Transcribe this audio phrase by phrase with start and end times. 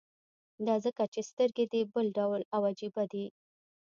[0.67, 3.25] دا ځکه چې سترګې دې بل ډول او عجيبه دي.